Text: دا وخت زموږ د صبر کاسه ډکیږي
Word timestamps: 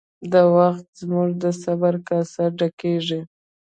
دا 0.31 0.41
وخت 0.57 0.85
زموږ 1.01 1.29
د 1.43 1.45
صبر 1.63 1.93
کاسه 2.07 2.43
ډکیږي 2.59 3.21